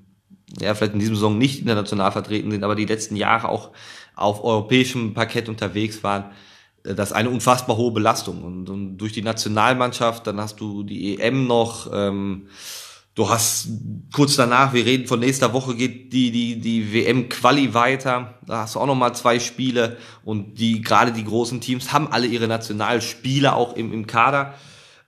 [0.60, 3.72] ja vielleicht in diesem Saison nicht international vertreten sind, aber die letzten Jahre auch
[4.14, 6.26] auf europäischem Parkett unterwegs waren.
[6.84, 8.42] Äh, das ist eine unfassbar hohe Belastung.
[8.42, 12.48] Und, und, durch die Nationalmannschaft, dann hast du die EM noch, ähm,
[13.14, 13.68] du hast
[14.12, 18.38] kurz danach, wir reden von nächster Woche, geht die, die, die WM-Quali weiter.
[18.46, 22.26] Da hast du auch nochmal zwei Spiele und die, gerade die großen Teams haben alle
[22.26, 24.54] ihre Nationalspiele auch im, im Kader.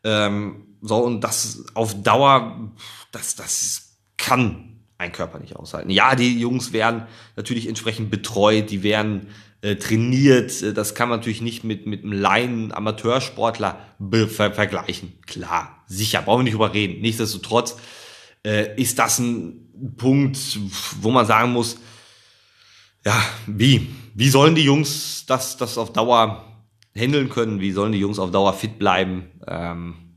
[0.04, 2.72] Ähm, so, und das auf Dauer,
[3.12, 5.90] das, das kann ein Körper nicht aushalten.
[5.90, 7.06] Ja, die Jungs werden
[7.36, 9.28] natürlich entsprechend betreut, die werden
[9.62, 10.62] äh, trainiert.
[10.62, 13.78] Äh, das kann man natürlich nicht mit, mit einem Laien Amateursportler
[14.28, 15.14] ver vergleichen.
[15.26, 17.00] Klar, sicher, brauchen wir nicht drüber reden.
[17.00, 17.76] Nichtsdestotrotz
[18.44, 20.38] äh, ist das ein Punkt,
[21.00, 21.78] wo man sagen muss,
[23.04, 23.88] ja, wie?
[24.14, 26.44] Wie sollen die Jungs das, das auf Dauer
[26.94, 27.60] handeln können?
[27.60, 29.30] Wie sollen die Jungs auf Dauer fit bleiben?
[29.46, 30.11] Ähm,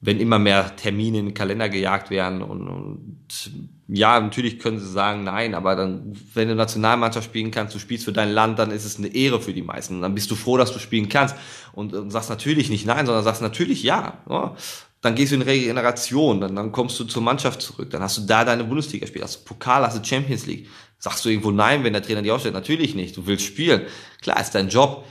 [0.00, 3.50] wenn immer mehr Termine in den Kalender gejagt werden und, und
[3.88, 8.04] ja, natürlich können sie sagen, nein, aber dann, wenn du Nationalmannschaft spielen kannst, du spielst
[8.04, 9.96] für dein Land, dann ist es eine Ehre für die meisten.
[9.96, 11.34] Und dann bist du froh, dass du spielen kannst.
[11.72, 14.18] Und, und sagst natürlich nicht nein, sondern sagst natürlich ja.
[14.28, 14.54] ja.
[15.00, 18.22] Dann gehst du in Regeneration, dann, dann kommst du zur Mannschaft zurück, dann hast du
[18.22, 20.68] da deine Bundesliga spiel, hast du Pokal, hast du Champions League.
[20.98, 22.54] Sagst du irgendwo nein, wenn der Trainer die ausstellt?
[22.54, 23.16] Natürlich nicht.
[23.16, 23.82] Du willst spielen.
[24.20, 25.06] Klar, ist dein Job.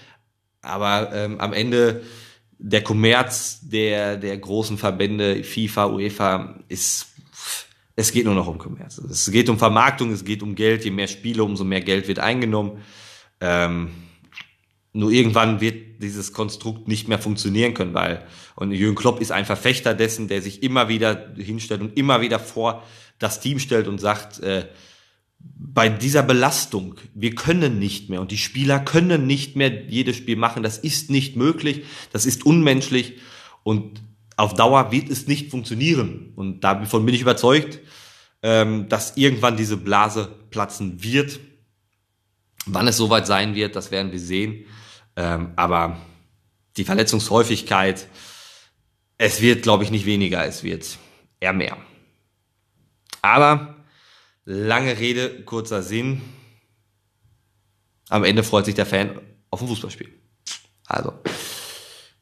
[0.61, 2.03] Aber ähm, am Ende
[2.59, 7.07] der Kommerz der, der großen Verbände, FIFA, UEFA, ist,
[7.95, 8.97] es geht nur noch um Kommerz.
[8.97, 10.85] Es geht um Vermarktung, es geht um Geld.
[10.85, 12.83] Je mehr Spiele, umso mehr Geld wird eingenommen.
[13.41, 13.89] Ähm,
[14.93, 19.45] nur irgendwann wird dieses Konstrukt nicht mehr funktionieren können, weil, und Jürgen Klopp ist ein
[19.45, 22.83] Verfechter dessen, der sich immer wieder hinstellt und immer wieder vor
[23.19, 24.67] das Team stellt und sagt, äh,
[25.39, 30.35] bei dieser Belastung, wir können nicht mehr und die Spieler können nicht mehr jedes Spiel
[30.35, 30.63] machen.
[30.63, 33.17] Das ist nicht möglich, das ist unmenschlich
[33.63, 34.01] und
[34.37, 36.31] auf Dauer wird es nicht funktionieren.
[36.35, 37.79] Und davon bin ich überzeugt,
[38.43, 41.39] ähm, dass irgendwann diese Blase platzen wird.
[42.65, 44.65] Wann es soweit sein wird, das werden wir sehen.
[45.15, 45.97] Ähm, aber
[46.77, 48.07] die Verletzungshäufigkeit,
[49.17, 50.97] es wird, glaube ich, nicht weniger, es wird
[51.39, 51.77] eher mehr.
[53.23, 53.76] Aber
[54.49, 56.21] Lange Rede, kurzer Sinn.
[58.07, 60.07] Am Ende freut sich der Fan auf ein Fußballspiel.
[60.85, 61.11] Also,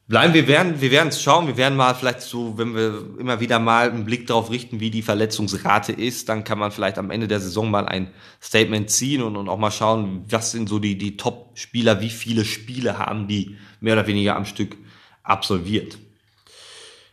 [0.07, 3.39] bleiben wir werden wir werden es schauen wir werden mal vielleicht so wenn wir immer
[3.41, 7.11] wieder mal einen Blick darauf richten wie die Verletzungsrate ist dann kann man vielleicht am
[7.11, 8.11] Ende der Saison mal ein
[8.41, 12.09] Statement ziehen und, und auch mal schauen was sind so die die Top Spieler wie
[12.09, 14.77] viele Spiele haben die mehr oder weniger am Stück
[15.23, 15.97] absolviert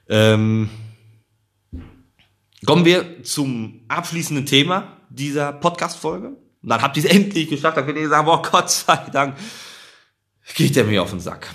[0.08, 0.68] ähm,
[2.66, 7.76] kommen wir zum abschließenden Thema dieser Podcast Folge und dann habt ihr es endlich geschafft
[7.76, 9.36] dann könnt ihr sagen boah Gott sei Dank
[10.54, 11.48] geht der mir auf den Sack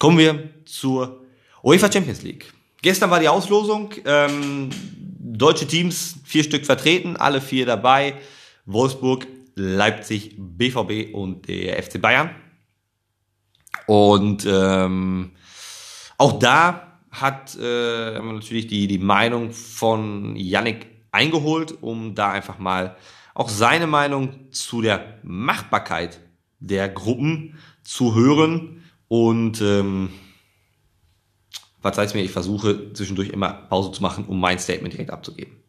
[0.00, 1.26] Kommen wir zur
[1.62, 2.50] UEFA Champions League.
[2.80, 3.92] Gestern war die Auslosung.
[4.06, 4.70] Ähm,
[5.18, 8.14] deutsche Teams, vier Stück vertreten, alle vier dabei.
[8.64, 12.30] Wolfsburg, Leipzig, BVB und der FC Bayern.
[13.86, 15.32] Und ähm,
[16.16, 22.96] auch da hat äh, natürlich die, die Meinung von Yannick eingeholt, um da einfach mal
[23.34, 26.20] auch seine Meinung zu der Machbarkeit
[26.58, 30.12] der Gruppen zu hören und ähm,
[31.80, 35.62] verzeiht mir, ich versuche zwischendurch immer Pause zu machen, um mein Statement direkt abzugeben.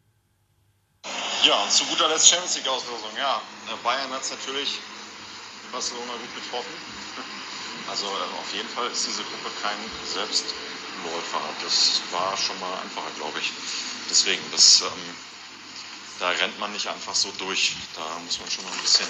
[1.44, 3.10] Ja, und zu guter Letzt Champions League Auslosung.
[3.18, 3.40] Ja,
[3.82, 4.78] Bayern hat es natürlich
[5.72, 6.72] Barcelona gut getroffen.
[7.90, 9.74] Also äh, auf jeden Fall ist diese Gruppe kein
[11.02, 11.40] Selbstläufer.
[11.62, 13.52] Das war schon mal einfacher, glaube ich.
[14.08, 15.16] Deswegen, das, ähm,
[16.18, 17.76] da rennt man nicht einfach so durch.
[17.94, 19.08] Da muss man schon noch ein bisschen,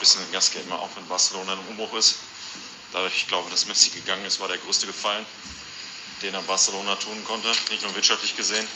[0.00, 2.16] bisschen Gas geben, auch wenn Barcelona im Umbruch ist
[2.92, 5.26] da ich glaube, dass Messi gegangen ist, war der größte Gefallen,
[6.22, 7.48] den er Barcelona tun konnte.
[7.70, 8.66] Nicht nur wirtschaftlich gesehen,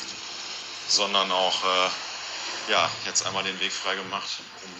[0.89, 4.29] sondern auch äh, ja, jetzt einmal den Weg freigemacht,
[4.65, 4.71] um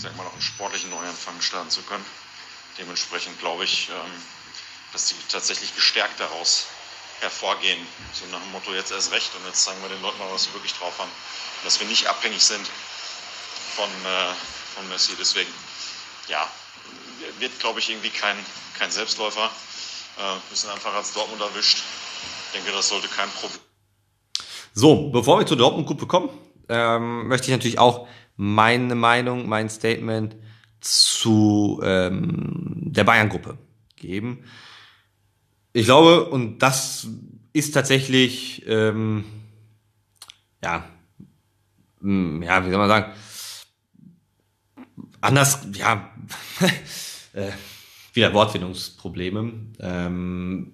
[0.00, 2.06] sag mal, noch einen sportlichen Neuanfang starten zu können.
[2.78, 4.22] Dementsprechend glaube ich, ähm,
[4.92, 6.66] dass die tatsächlich gestärkt daraus
[7.20, 7.78] hervorgehen.
[8.12, 10.46] So nach dem Motto, jetzt erst recht und jetzt zeigen wir den Leuten mal, was
[10.46, 11.10] wir wirklich drauf haben.
[11.10, 12.66] Und dass wir nicht abhängig sind
[13.74, 14.34] von, äh,
[14.74, 15.12] von Messi.
[15.18, 15.50] Deswegen,
[16.28, 16.48] ja,
[17.38, 18.36] wird, glaube ich, irgendwie kein,
[18.78, 19.50] kein Selbstläufer.
[20.18, 21.78] Äh, bisschen einfach als Dortmund erwischt.
[22.46, 23.60] Ich denke, das sollte kein Problem.
[24.72, 26.30] So, bevor wir zur Dortmund-Gruppe kommen,
[26.68, 30.36] ähm, möchte ich natürlich auch meine Meinung, mein Statement
[30.80, 33.58] zu ähm, der Bayern-Gruppe
[33.96, 34.44] geben.
[35.76, 37.06] Ich glaube, und das
[37.52, 39.26] ist tatsächlich, ähm,
[40.64, 40.88] ja,
[42.00, 43.12] ja, wie soll man sagen,
[45.20, 46.10] anders, ja,
[47.34, 47.50] äh,
[48.14, 49.52] wieder Wortfindungsprobleme.
[49.80, 50.72] Ähm,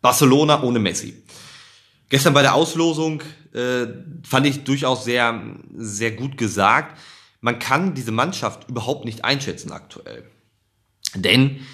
[0.00, 1.20] Barcelona ohne Messi.
[2.08, 3.88] Gestern bei der Auslosung äh,
[4.22, 6.96] fand ich durchaus sehr, sehr gut gesagt.
[7.40, 10.30] Man kann diese Mannschaft überhaupt nicht einschätzen aktuell.
[11.16, 11.66] Denn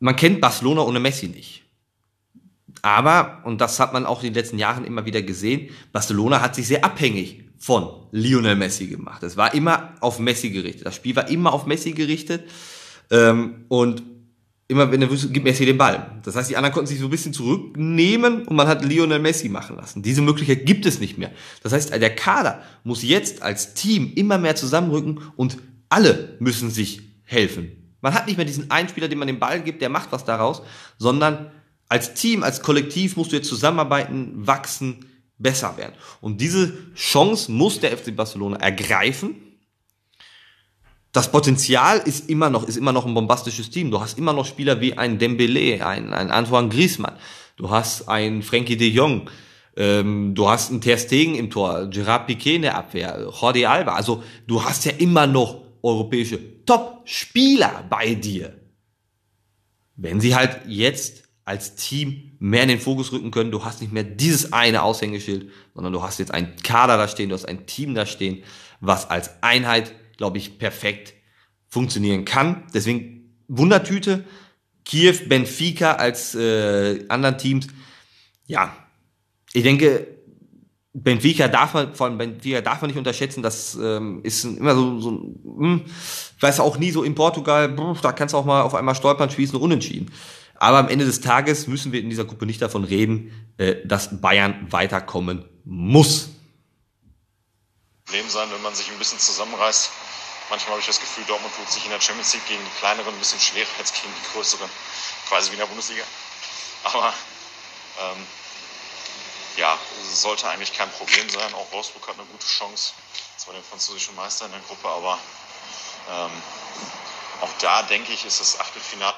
[0.00, 1.62] man kennt Barcelona ohne Messi nicht.
[2.82, 6.54] Aber, und das hat man auch in den letzten Jahren immer wieder gesehen, Barcelona hat
[6.54, 9.22] sich sehr abhängig von Lionel Messi gemacht.
[9.22, 10.86] Es war immer auf Messi gerichtet.
[10.86, 12.48] Das Spiel war immer auf Messi gerichtet.
[13.10, 14.02] Ähm, und
[14.66, 16.20] immer wenn er wusste, gibt Messi den Ball.
[16.22, 19.50] Das heißt, die anderen konnten sich so ein bisschen zurücknehmen und man hat Lionel Messi
[19.50, 20.02] machen lassen.
[20.02, 21.32] Diese Möglichkeit gibt es nicht mehr.
[21.62, 25.58] Das heißt, der Kader muss jetzt als Team immer mehr zusammenrücken und
[25.90, 27.79] alle müssen sich helfen.
[28.00, 30.24] Man hat nicht mehr diesen einen Spieler, dem man den Ball gibt, der macht was
[30.24, 30.62] daraus,
[30.98, 31.50] sondern
[31.88, 35.06] als Team, als Kollektiv musst du jetzt zusammenarbeiten, wachsen,
[35.38, 35.94] besser werden.
[36.20, 39.34] Und diese Chance muss der FC Barcelona ergreifen.
[41.12, 43.90] Das Potenzial ist immer noch, ist immer noch ein bombastisches Team.
[43.90, 47.16] Du hast immer noch Spieler wie ein Dembele, ein, ein Antoine Griezmann.
[47.56, 49.28] Du hast ein Frankie de Jong.
[49.76, 53.94] Ähm, du hast einen Ter Stegen im Tor, Gerard Piquet in der Abwehr, Jordi Alba.
[53.94, 56.38] Also du hast ja immer noch europäische
[56.70, 58.60] Top-Spieler bei dir.
[59.96, 63.50] Wenn sie halt jetzt als Team mehr in den Fokus rücken können.
[63.50, 67.28] Du hast nicht mehr dieses eine Aushängeschild, sondern du hast jetzt einen Kader da stehen,
[67.28, 68.44] du hast ein Team da stehen,
[68.78, 71.14] was als Einheit, glaube ich, perfekt
[71.66, 72.68] funktionieren kann.
[72.72, 74.24] Deswegen Wundertüte.
[74.84, 77.66] Kiew, Benfica als äh, anderen Teams.
[78.46, 78.76] Ja,
[79.52, 80.06] ich denke,
[80.92, 85.10] Benfica darf man, allem Benfica darf man nicht unterschätzen, das ähm, ist immer so, so
[85.10, 88.96] hm, ich weiß auch nie so in Portugal, da kannst du auch mal auf einmal
[88.96, 90.12] stolpern, schießen, unentschieden.
[90.56, 94.20] Aber am Ende des Tages müssen wir in dieser Gruppe nicht davon reden, äh, dass
[94.20, 96.30] Bayern weiterkommen muss.
[98.04, 99.90] Problem sein, wenn man sich ein bisschen zusammenreißt.
[100.50, 103.14] Manchmal habe ich das Gefühl, Dortmund tut sich in der Champions League gegen die kleineren
[103.14, 104.68] ein bisschen schwerer als gegen die größeren,
[105.28, 106.02] quasi wie in der Bundesliga.
[106.82, 107.14] Aber
[108.02, 108.26] ähm,
[109.56, 109.78] ja,
[110.12, 111.52] sollte eigentlich kein Problem sein.
[111.54, 112.94] Auch Wolfsburg hat eine gute Chance,
[113.36, 115.18] zwar den französischen Meister in der Gruppe, aber
[116.10, 116.30] ähm,
[117.42, 119.14] auch da denke ich, ist das Achtelfinale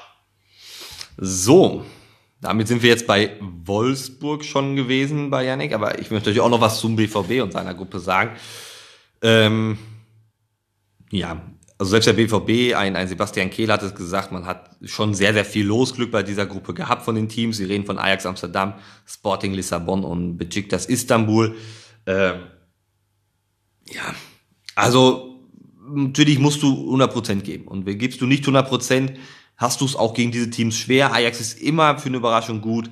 [1.17, 1.85] so,
[2.41, 6.49] damit sind wir jetzt bei Wolfsburg schon gewesen bei Yannick, aber ich möchte natürlich auch
[6.49, 8.35] noch was zum BVB und seiner Gruppe sagen.
[9.21, 9.77] Ähm,
[11.11, 11.41] ja,
[11.83, 15.33] Also selbst der BVB, ein, ein Sebastian Kehl hat es gesagt, man hat schon sehr,
[15.33, 17.57] sehr viel Losglück bei dieser Gruppe gehabt von den Teams.
[17.57, 21.57] Sie reden von Ajax Amsterdam, Sporting Lissabon und Besiktas Istanbul.
[22.05, 22.35] Ähm,
[23.89, 24.15] ja,
[24.75, 25.41] also
[25.93, 27.67] natürlich musst du 100% geben.
[27.67, 29.15] Und gibst du nicht 100%,
[29.57, 31.13] hast du es auch gegen diese Teams schwer.
[31.13, 32.89] Ajax ist immer für eine Überraschung gut,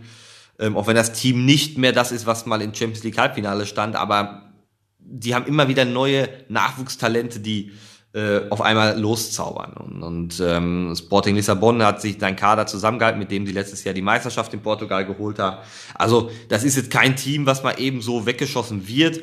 [0.60, 3.66] ähm, auch wenn das Team nicht mehr das ist, was mal im Champions League Halbfinale
[3.66, 4.52] stand, aber
[5.00, 7.72] die haben immer wieder neue Nachwuchstalente, die
[8.14, 9.74] äh, auf einmal loszaubern.
[9.74, 13.94] Und, und ähm, Sporting Lissabon hat sich dein Kader zusammengehalten, mit dem sie letztes Jahr
[13.94, 15.58] die Meisterschaft in Portugal geholt haben.
[15.96, 19.22] Also das ist jetzt kein Team, was mal eben so weggeschossen wird.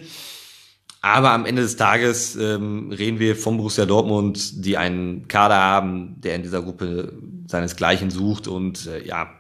[1.01, 6.21] Aber am Ende des Tages ähm, reden wir von Borussia Dortmund, die einen Kader haben,
[6.21, 7.13] der in dieser Gruppe
[7.47, 8.49] seinesgleichen sucht.
[8.49, 9.31] Und äh, ja,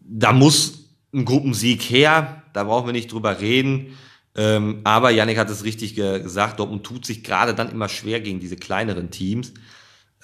[0.00, 2.42] da muss ein Gruppensieg her.
[2.52, 3.96] Da brauchen wir nicht drüber reden.
[4.36, 8.20] Ähm, aber Yannick hat es richtig ge gesagt, Dortmund tut sich gerade dann immer schwer
[8.20, 9.54] gegen diese kleineren Teams.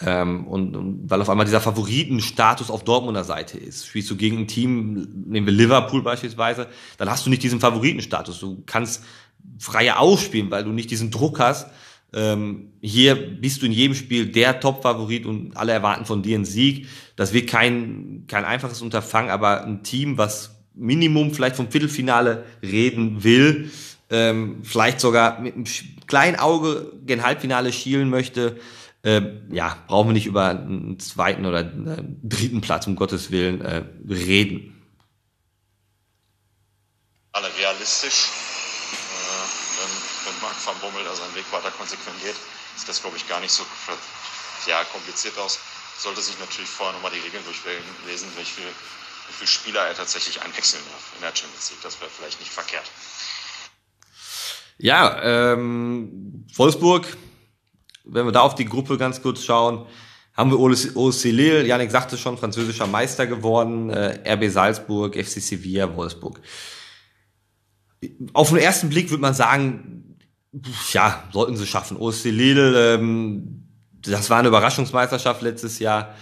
[0.01, 3.87] Ähm, und, und, weil auf einmal dieser Favoritenstatus auf Dortmunder Seite ist.
[3.87, 6.67] Spielst du gegen ein Team, nehmen wir Liverpool beispielsweise,
[6.99, 8.41] dann hast du nicht diesen Favoritenstatus.
[8.41, 9.05] Du kannst
[9.59, 11.69] freier ausspielen, weil du nicht diesen Druck hast.
[12.15, 16.45] Ähm, hier bist du in jedem Spiel der Top-Favorit und alle erwarten von dir einen
[16.45, 16.89] Sieg.
[17.17, 23.25] Das wird kein, kein einfaches Unterfangen, aber ein Team, was Minimum vielleicht vom Viertelfinale reden
[23.25, 23.71] will,
[24.13, 25.65] ähm, vielleicht sogar mit einem
[26.07, 28.61] kleinen Auge gen Halbfinale schielen möchte,
[29.05, 33.63] äh, ja, brauchen wir nicht über einen zweiten oder einen dritten Platz, um Gottes Willen,
[33.63, 34.69] äh, reden.
[37.33, 38.29] Alle realistisch.
[38.93, 39.91] Äh, wenn,
[40.35, 42.37] wenn Marc van Bommel da seinen Weg weiter konsequent geht,
[42.77, 43.65] sieht das, glaube ich, gar nicht so
[44.67, 45.59] ja, kompliziert aus.
[45.99, 48.69] Sollte sich natürlich vorher nochmal die Regeln durchlesen, wie viele,
[49.41, 51.83] wie Spieler er tatsächlich einwechseln darf in der Champions League.
[51.83, 52.91] Das wäre vielleicht nicht verkehrt.
[54.79, 57.17] Ja, ähm, Wolfsburg,
[58.05, 59.87] wenn wir da auf die Gruppe ganz kurz schauen,
[60.35, 65.95] haben wir OSC Lille, Janik sagte schon, französischer Meister geworden, äh, RB Salzburg, FC Sevilla,
[65.95, 66.41] Wolfsburg.
[68.33, 70.19] Auf den ersten Blick würde man sagen,
[70.93, 71.97] ja, sollten sie schaffen.
[71.97, 76.15] OSC Lille, ähm, das war eine Überraschungsmeisterschaft letztes Jahr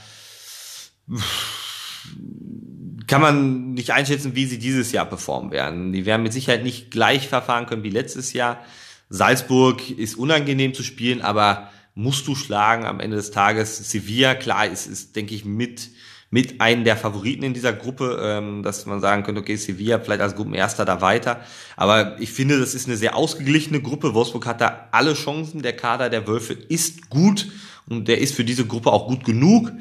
[3.11, 5.93] kann man nicht einschätzen, wie sie dieses Jahr performen werden.
[5.93, 8.61] Die werden mit Sicherheit nicht gleich verfahren können wie letztes Jahr.
[9.09, 13.91] Salzburg ist unangenehm zu spielen, aber musst du schlagen am Ende des Tages.
[13.91, 15.91] Sevilla, klar, ist, ist denke ich, mit,
[16.31, 20.21] mit einem der Favoriten in dieser Gruppe, ähm, dass man sagen könnte, okay, Sevilla vielleicht
[20.21, 21.41] als Gruppenerster da weiter.
[21.77, 24.15] Aber ich finde, das ist eine sehr ausgeglichene Gruppe.
[24.15, 25.63] Wolfsburg hat da alle Chancen.
[25.63, 27.49] Der Kader der Wölfe ist gut
[27.89, 29.73] und der ist für diese Gruppe auch gut genug.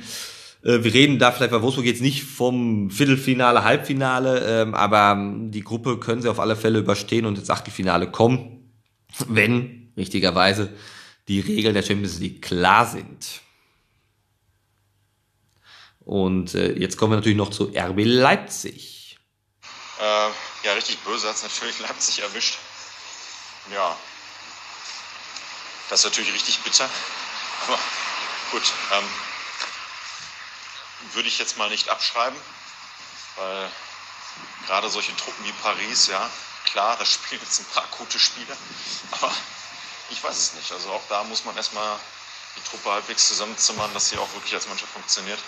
[0.63, 5.17] Äh, wir reden da vielleicht bei Wolfsburg jetzt nicht vom Viertelfinale, Halbfinale, ähm, aber
[5.49, 8.71] die Gruppe können sie auf alle Fälle überstehen und ins Achtelfinale kommen,
[9.27, 10.73] wenn richtigerweise
[11.27, 13.41] die Regeln der Champions League klar sind.
[15.99, 19.19] Und äh, jetzt kommen wir natürlich noch zu RB Leipzig.
[19.99, 20.03] Äh,
[20.65, 22.57] ja, richtig böse hat es natürlich Leipzig erwischt.
[23.71, 23.95] Ja,
[25.89, 26.89] das ist natürlich richtig bitter.
[27.67, 27.77] Aber
[28.51, 29.03] gut, ähm,
[31.13, 32.39] würde ich jetzt mal nicht abschreiben,
[33.35, 33.71] weil
[34.65, 36.29] gerade solche Truppen wie Paris, ja,
[36.65, 38.55] klar, da spielen jetzt ein paar gute Spiele,
[39.11, 39.33] aber
[40.09, 40.71] ich weiß es nicht.
[40.71, 41.99] Also auch da muss man erstmal
[42.55, 45.39] die Truppe halbwegs zusammenzimmern, dass sie auch wirklich als Mannschaft funktioniert.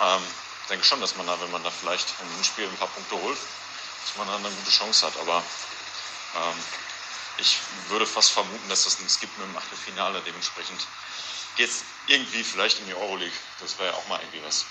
[0.00, 0.22] Ähm,
[0.62, 3.16] ich denke schon, dass man da, wenn man da vielleicht diesem Spiel ein paar Punkte
[3.16, 5.16] holt, dass man dann eine gute Chance hat.
[5.18, 5.38] Aber
[6.36, 6.64] ähm,
[7.38, 10.86] ich würde fast vermuten, dass das ein Skip mit dem Achtelfinale dementsprechend
[11.58, 13.32] jetzt irgendwie vielleicht in die Euroleague.
[13.60, 14.66] Das wäre ja auch mal irgendwie was.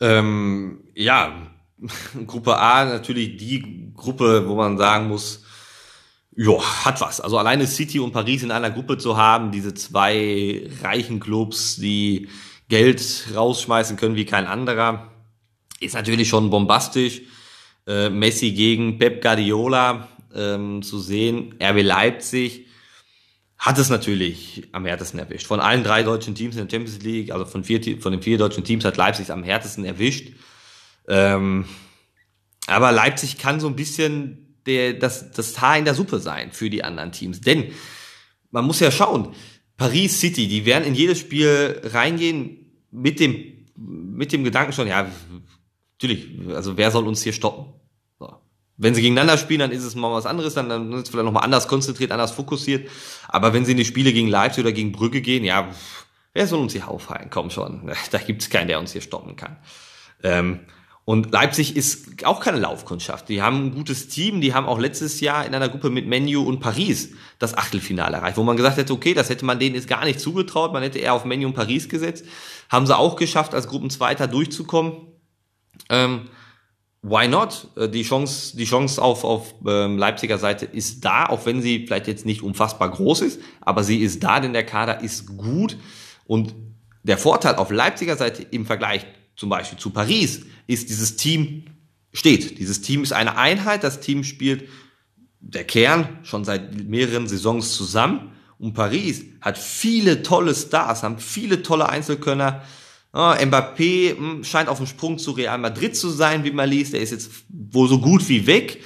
[0.00, 1.50] Ähm, ja,
[2.26, 5.44] Gruppe A natürlich die Gruppe, wo man sagen muss,
[6.36, 7.20] ja, hat was.
[7.20, 12.28] Also alleine City und Paris in einer Gruppe zu haben, diese zwei reichen Clubs, die
[12.68, 15.12] Geld rausschmeißen können wie kein anderer,
[15.80, 17.22] ist natürlich schon bombastisch.
[17.86, 22.63] Äh, Messi gegen Pep Guardiola ähm, zu sehen, RB Leipzig
[23.64, 25.46] hat es natürlich am härtesten erwischt.
[25.46, 28.36] Von allen drei deutschen Teams in der Champions League, also von, vier, von den vier
[28.36, 30.34] deutschen Teams hat Leipzig am härtesten erwischt.
[31.08, 31.64] Ähm,
[32.66, 36.68] aber Leipzig kann so ein bisschen der, das, das Haar in der Suppe sein für
[36.68, 37.40] die anderen Teams.
[37.40, 37.72] Denn
[38.50, 39.34] man muss ja schauen,
[39.78, 45.10] Paris City, die werden in jedes Spiel reingehen mit dem, mit dem Gedanken schon, ja,
[45.94, 47.72] natürlich, also wer soll uns hier stoppen?
[48.76, 51.24] Wenn sie gegeneinander spielen, dann ist es mal was anderes, dann, dann ist es vielleicht
[51.24, 52.90] nochmal anders konzentriert, anders fokussiert.
[53.28, 55.68] Aber wenn sie in die Spiele gegen Leipzig oder gegen Brügge gehen, ja,
[56.32, 57.30] wer soll uns hier aufhalten?
[57.30, 59.56] Komm schon, da gibt's keinen, der uns hier stoppen kann.
[60.22, 60.60] Ähm,
[61.06, 63.28] Und Leipzig ist auch keine Laufkundschaft.
[63.28, 66.42] Die haben ein gutes Team, die haben auch letztes Jahr in einer Gruppe mit Menu
[66.42, 69.86] und Paris das Achtelfinale erreicht, wo man gesagt hätte, okay, das hätte man denen jetzt
[69.86, 72.24] gar nicht zugetraut, man hätte eher auf Menu und Paris gesetzt.
[72.70, 74.94] Haben sie auch geschafft, als Gruppenzweiter durchzukommen.
[75.90, 76.22] Ähm,
[77.04, 77.68] why not?
[77.76, 81.86] Äh, die Chance, die Chance auf, auf ähm, Leipziger Seite ist da, auch wenn sie
[81.86, 85.76] vielleicht jetzt nicht unfassbar groß ist, aber sie ist da, denn der Kader ist gut.
[86.26, 86.54] Und
[87.02, 91.64] der Vorteil auf Leipziger Seite im Vergleich zum Beispiel zu Paris ist, dieses Team
[92.12, 92.58] steht.
[92.58, 94.68] Dieses Team ist eine Einheit, das Team spielt
[95.40, 98.32] der Kern schon seit mehreren Saisons zusammen.
[98.58, 102.62] Und Paris hat viele tolle Stars, haben viele tolle Einzelkönner.
[103.14, 106.94] Ah, Mbappé hm, scheint auf dem Sprung zu Real Madrid zu sein, wie man liest.
[106.94, 108.82] Der ist jetzt wohl so gut wie weg.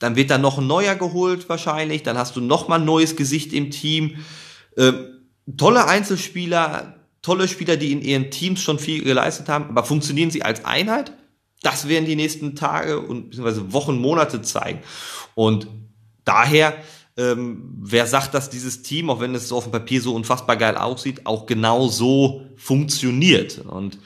[0.00, 2.02] Dann wird da noch ein neuer geholt wahrscheinlich.
[2.02, 4.16] Dann hast du noch mal ein neues Gesicht im Team.
[4.76, 5.06] Ähm,
[5.56, 9.66] tolle Einzelspieler, tolle Spieler, die in ihren Teams schon viel geleistet haben.
[9.66, 11.12] Aber funktionieren sie als Einheit?
[11.62, 14.80] Das werden die nächsten Tage und beziehungsweise Wochen, Monate zeigen.
[15.36, 15.68] Und
[16.24, 16.76] daher
[17.16, 20.56] ähm, wer sagt, dass dieses Team, auch wenn es so auf dem Papier so unfassbar
[20.56, 23.58] geil aussieht, auch genau so funktioniert.
[23.58, 23.98] Und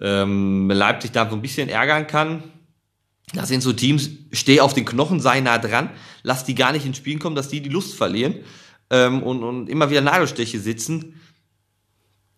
[0.00, 2.42] ähm, Leipzig da so ein bisschen ärgern kann.
[3.34, 5.90] Das sind so Teams, steh auf den Knochen, sei nah dran,
[6.22, 8.36] lass die gar nicht ins Spiel kommen, dass die die Lust verlieren
[8.90, 11.20] ähm, und, und immer wieder Nadelstiche sitzen,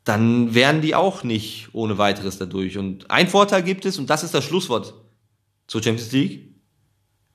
[0.04, 2.76] dann wären die auch nicht ohne weiteres dadurch.
[2.76, 4.94] Und ein Vorteil gibt es, und das ist das Schlusswort
[5.66, 6.56] zur Champions League,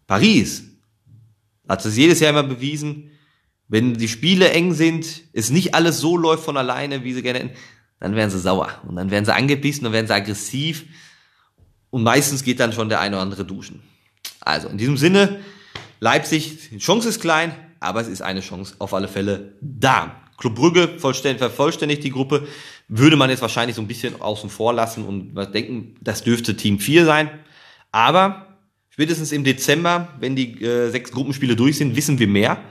[0.05, 0.66] Paris
[1.67, 3.11] hat es jedes Jahr immer bewiesen,
[3.67, 7.39] wenn die Spiele eng sind, es nicht alles so läuft von alleine, wie sie gerne
[7.39, 7.55] hätten,
[7.99, 10.85] dann werden sie sauer und dann werden sie angebissen, dann werden sie aggressiv
[11.89, 13.81] und meistens geht dann schon der eine oder andere duschen.
[14.39, 15.39] Also in diesem Sinne,
[15.99, 20.21] Leipzig, die Chance ist klein, aber es ist eine Chance auf alle Fälle da.
[20.37, 22.47] Club Brügge vollständig, vervollständigt die Gruppe,
[22.87, 26.79] würde man jetzt wahrscheinlich so ein bisschen außen vor lassen und denken, das dürfte Team
[26.79, 27.29] 4 sein.
[27.91, 28.46] Aber
[28.97, 32.63] Spätestens im Dezember, wenn die äh, sechs Gruppenspiele durch sind, wissen wir mehr.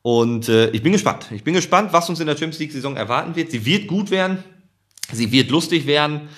[0.00, 1.26] Und äh, ich bin gespannt.
[1.30, 3.50] Ich bin gespannt, was uns in der Champions League-Saison erwarten wird.
[3.50, 4.42] Sie wird gut werden.
[5.12, 6.30] Sie wird lustig werden.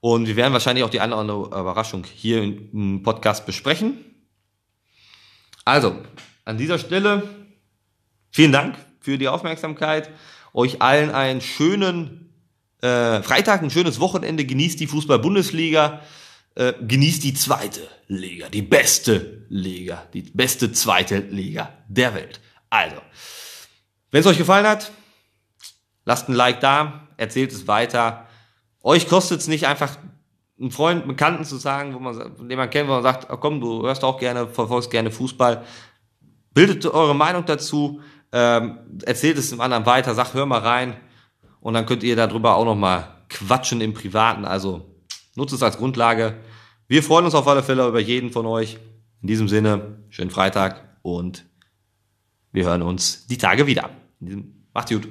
[0.00, 3.96] Und wir werden wahrscheinlich auch die eine oder andere Überraschung hier im Podcast besprechen.
[5.64, 5.96] Also,
[6.44, 7.22] an dieser Stelle
[8.30, 10.10] vielen Dank für die Aufmerksamkeit.
[10.52, 12.30] Euch allen einen schönen
[12.82, 14.44] äh, Freitag, ein schönes Wochenende.
[14.44, 16.02] Genießt die Fußball-Bundesliga
[16.56, 22.40] äh, genießt die zweite Liga, die beste Liga, die beste zweite Liga der Welt.
[22.70, 22.96] Also,
[24.10, 24.90] wenn es euch gefallen hat,
[26.04, 28.26] lasst ein Like da, erzählt es weiter.
[28.82, 29.98] Euch kostet es nicht einfach
[30.58, 33.36] einen Freund, einen Bekannten zu sagen, wo man, den man kennt, wo man sagt, oh
[33.36, 35.62] komm, du hörst auch gerne, verfolgst gerne Fußball.
[36.54, 38.00] Bildet eure Meinung dazu,
[38.32, 40.96] ähm, erzählt es dem anderen weiter, sagt, hör mal rein
[41.60, 44.46] und dann könnt ihr darüber auch noch mal quatschen im Privaten.
[44.46, 44.96] Also
[45.36, 46.34] Nutzt es als Grundlage.
[46.88, 48.78] Wir freuen uns auf alle Fälle über jeden von euch.
[49.20, 51.44] In diesem Sinne, schönen Freitag und
[52.52, 53.90] wir hören uns die Tage wieder.
[54.72, 55.08] Macht's gut.